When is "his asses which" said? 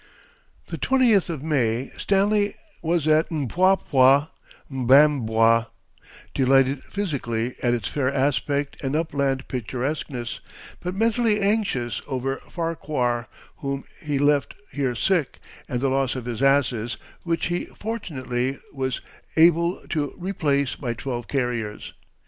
16.25-17.45